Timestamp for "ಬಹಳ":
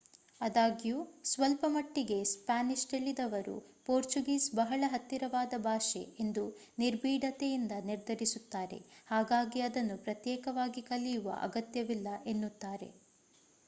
4.55-4.87